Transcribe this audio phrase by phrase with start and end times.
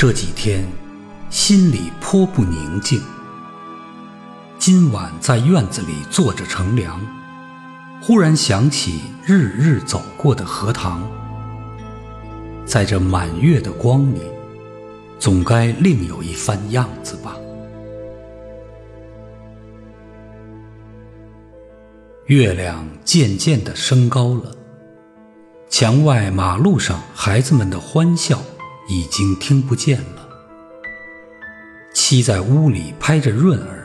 [0.00, 0.64] 这几天
[1.28, 3.02] 心里颇不宁静。
[4.56, 7.00] 今晚在院子里坐着乘凉，
[8.00, 11.02] 忽然想起日日走过的荷塘，
[12.64, 14.20] 在这满月的光里，
[15.18, 17.34] 总该另有一番样子吧。
[22.26, 24.54] 月亮渐渐地升高了，
[25.68, 28.40] 墙外马路上孩子们的欢笑
[28.88, 30.28] 已经听不见了。
[31.94, 33.84] 妻在屋里拍着闰儿。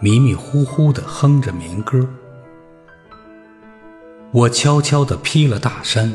[0.00, 2.08] 迷迷糊糊地哼着民歌，
[4.30, 6.12] 我悄悄地披了大衫，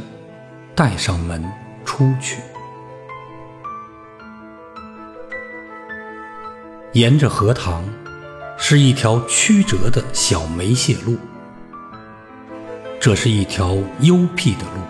[0.73, 1.43] 带上门
[1.83, 2.37] 出去。
[6.93, 7.83] 沿着荷塘，
[8.57, 11.17] 是一条曲折的小梅屑路。
[13.01, 14.81] 这是一条幽僻的路，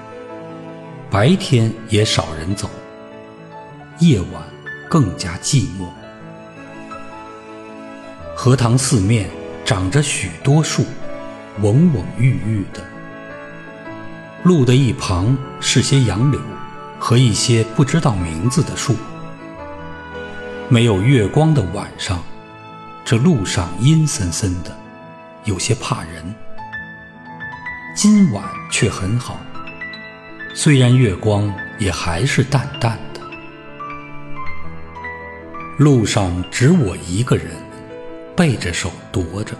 [1.09, 2.69] 白天也少人走，
[3.99, 4.43] 夜晚
[4.89, 5.87] 更加寂寞。
[8.35, 9.29] 荷塘四面
[9.63, 10.83] 长着许多树，
[11.61, 12.83] 蓊蓊郁郁的。
[14.43, 16.41] 路的一旁是些杨柳
[16.99, 18.95] 和一些不知道名字的树。
[20.67, 22.21] 没有月光的晚上，
[23.05, 24.75] 这路上阴森森的，
[25.45, 26.35] 有些怕人。
[27.95, 29.39] 今晚却很好，
[30.55, 33.12] 虽然月光也还是淡淡的。
[35.83, 37.47] 路上只我一个人。
[38.35, 39.53] 背着手踱着，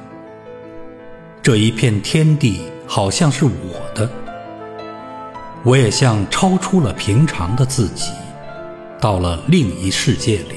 [1.44, 4.10] 这一片天地好像是我的，
[5.62, 8.12] 我也像超出了平常的自己，
[9.00, 10.56] 到了另一世界里。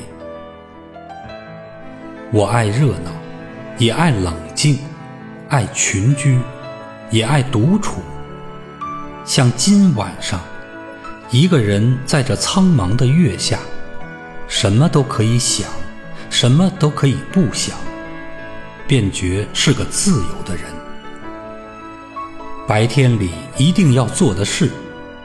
[2.32, 3.10] 我爱热闹，
[3.76, 4.78] 也爱冷静，
[5.50, 6.38] 爱群居，
[7.10, 8.00] 也爱独处。
[9.26, 10.41] 像今晚上，
[11.31, 13.59] 一个人在这苍茫的月下，
[14.49, 15.69] 什么都可以想，
[16.31, 17.77] 什么都可以不想。
[18.87, 20.65] 便觉是个自由的人。
[22.69, 24.71] 白天里一定要做的事，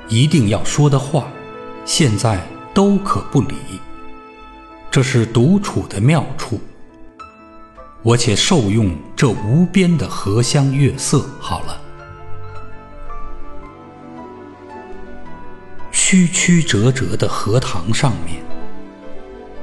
[0.08, 1.28] 一定要说的话，
[1.86, 2.40] 现在
[2.74, 3.56] 都可不理。
[4.90, 6.60] 这是独处的妙处。
[8.02, 11.80] 我且受用这无边的荷香月色好了。
[15.92, 18.44] 曲曲折折的荷塘上面，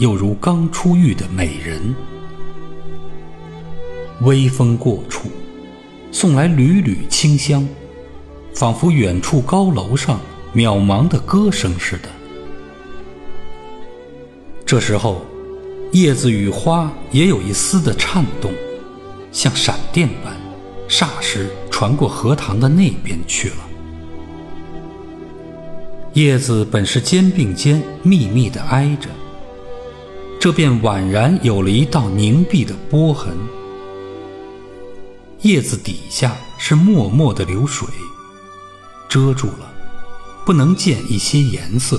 [0.00, 1.94] 又如刚出浴的美人。
[4.22, 5.30] 微风过处。
[6.12, 7.64] 送来缕缕清香，
[8.52, 10.18] 仿佛远处高楼上
[10.52, 12.08] 渺茫的歌声似的。
[14.66, 15.24] 这时候，
[15.92, 18.52] 叶子与花也有一丝的颤动，
[19.30, 20.36] 像闪电般，
[20.88, 23.56] 霎时传过荷塘的那边去了。
[26.14, 29.08] 叶子本是肩并肩密密的挨着，
[30.40, 33.36] 这便宛然有了一道凝碧的波痕。
[35.42, 37.86] 叶子底下是脉脉的流水，
[39.06, 39.70] 遮住了，
[40.46, 41.98] 不能见一些颜色；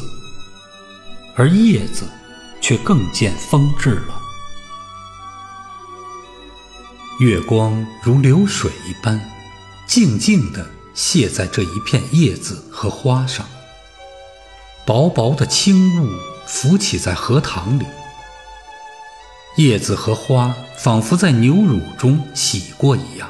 [1.35, 2.09] 而叶子
[2.59, 4.19] 却更见风致了。
[7.19, 9.22] 月光如流水一般，
[9.85, 13.46] 静静地泻在这一片叶子和花上。
[14.84, 16.09] 薄薄的轻雾
[16.47, 17.85] 浮起在荷塘里，
[19.58, 23.30] 叶子和花仿佛在牛乳中洗过一样。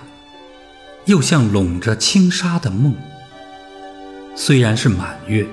[1.06, 2.95] 又像笼着轻纱的梦。
[4.35, 5.45] 虽然是满月，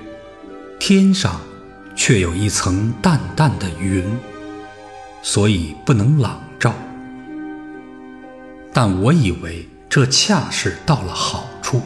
[0.78, 1.40] 天上
[1.96, 4.04] 却有一层淡淡的云，
[5.22, 6.74] 所以不能朗照。
[8.72, 11.80] 但我以为这恰是到了好处。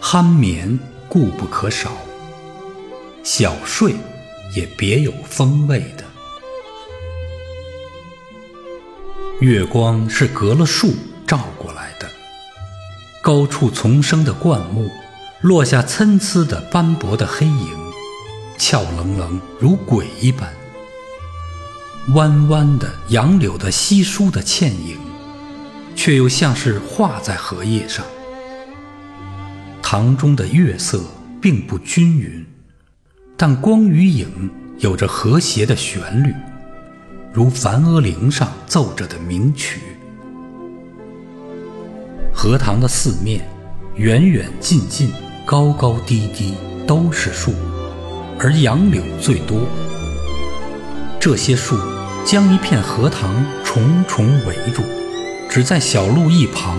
[0.00, 0.78] 酣眠
[1.08, 1.90] 固不可少，
[3.24, 3.94] 小睡
[4.54, 6.04] 也别有风味的。
[9.40, 10.94] 月光是隔了树。
[11.26, 12.08] 照过来的，
[13.20, 14.90] 高处丛生的灌木，
[15.42, 17.76] 落下参差的斑驳的黑影，
[18.56, 20.48] 俏愣愣如鬼一般；
[22.14, 24.98] 弯弯的杨柳的稀疏的倩影，
[25.94, 28.02] 却又像是画在荷叶上。
[29.82, 31.02] 塘中的月色
[31.42, 32.46] 并不均匀，
[33.36, 36.34] 但光与影有着和谐的旋律，
[37.38, 39.80] 如梵阿铃上奏着的名曲。
[42.34, 43.48] 荷塘的四面，
[43.94, 45.12] 远远近近，
[45.46, 46.54] 高高低低，
[46.84, 47.54] 都是树，
[48.40, 49.56] 而杨柳最多。
[51.20, 51.78] 这些树
[52.24, 53.32] 将一片荷塘
[53.62, 54.82] 重重围住，
[55.48, 56.76] 只在小路一旁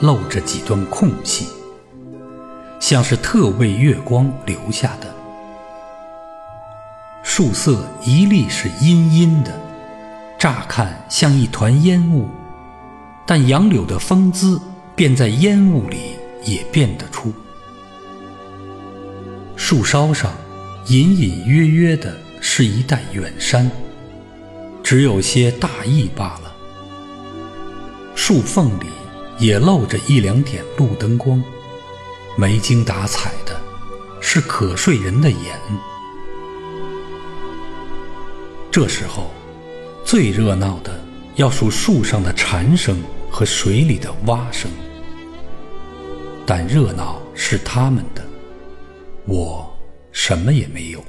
[0.00, 1.46] 露着几段空隙，
[2.80, 5.14] 像是特为月光留下的。
[7.22, 9.52] 树色一粒是阴阴的，
[10.40, 12.26] 乍看像一团烟雾，
[13.26, 14.58] 但杨柳的风姿
[14.96, 16.16] 便在烟雾里
[16.46, 17.30] 也辨得出。
[19.54, 20.32] 树梢上
[20.86, 23.70] 隐隐约约的是一带远山，
[24.82, 26.50] 只有些大意罢了。
[28.14, 28.86] 树缝里
[29.38, 31.44] 也露着一两点路灯光，
[32.34, 33.60] 没精打采的，
[34.22, 35.38] 是可睡人的眼。
[38.70, 39.30] 这时候，
[40.10, 40.92] 最热闹的
[41.36, 44.68] 要数树上的蝉声和水里的蛙声。
[46.44, 48.26] 但热闹是他们的，
[49.24, 49.72] 我
[50.10, 51.04] 什么也没有。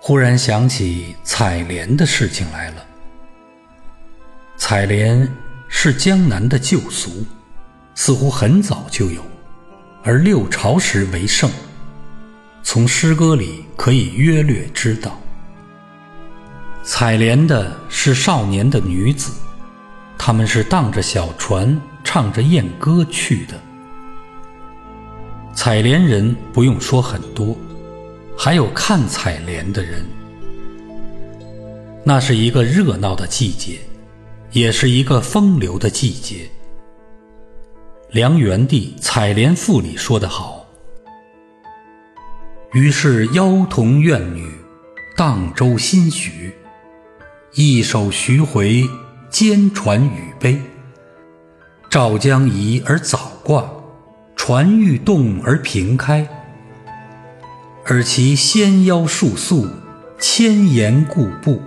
[0.00, 2.86] 忽然想起采莲的事情来了。
[4.56, 5.30] 采莲
[5.68, 7.22] 是江南的旧俗，
[7.94, 9.22] 似乎很早就有，
[10.02, 11.50] 而六朝时为盛。
[12.68, 15.20] 从诗歌里可以约略知道，
[16.82, 19.30] 采莲的是少年的女子，
[20.18, 23.54] 他们是荡着小船，唱着艳歌去的。
[25.54, 27.56] 采莲人不用说很多，
[28.36, 30.04] 还有看采莲的人。
[32.02, 33.78] 那是一个热闹的季节，
[34.50, 36.50] 也是一个风流的季节。
[38.10, 40.55] 梁元帝《采莲赋》里说得好。
[42.72, 44.44] 于是妖童怨女，
[45.16, 46.52] 荡舟新许，
[47.54, 48.84] 一首徐回，
[49.30, 50.60] 兼传语悲。
[51.88, 53.70] 赵将移而早挂，
[54.34, 56.28] 船欲动而平开。
[57.84, 59.68] 而其纤腰束素，
[60.18, 61.62] 千岩固步。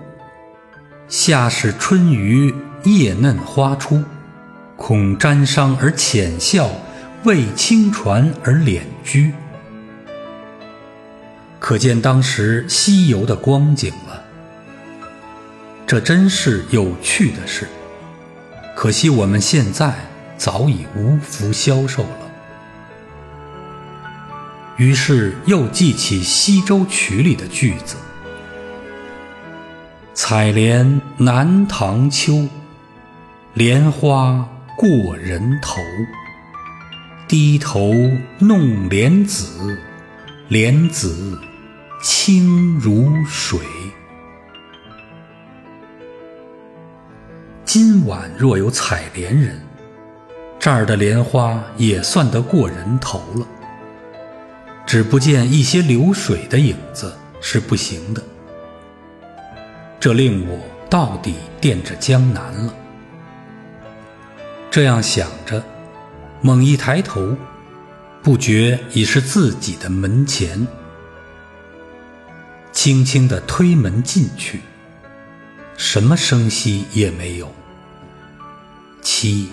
[1.08, 2.54] 下使春鱼，
[2.84, 4.04] 叶嫩花出，
[4.76, 6.70] 恐沾裳而浅笑，
[7.24, 9.34] 为轻船而敛居。
[11.70, 14.24] 可见当时西游的光景了。
[15.86, 17.68] 这真是有趣的事，
[18.76, 19.94] 可惜我们现在
[20.36, 22.32] 早已无福消受了。
[24.78, 27.98] 于是又记起《西洲曲》里的句子
[30.16, 32.48] ：“采莲南塘秋，
[33.54, 35.76] 莲花过人头。
[37.28, 37.94] 低头
[38.40, 39.78] 弄莲子，
[40.48, 41.40] 莲子。”
[42.02, 43.60] 清如水。
[47.66, 49.60] 今晚若有采莲人，
[50.58, 53.46] 这儿的莲花也算得过人头了。
[54.86, 58.24] 只不见一些流水的影子是不行的，
[60.00, 60.58] 这令我
[60.90, 62.74] 到底惦着江南了。
[64.72, 65.62] 这样想着，
[66.42, 67.36] 猛一抬头，
[68.24, 70.66] 不觉已是自己的门前。
[72.82, 74.62] 轻轻地推门进去，
[75.76, 77.54] 什么声息也没有。
[79.02, 79.50] 七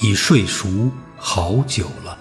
[0.00, 2.18] 已睡熟好久了。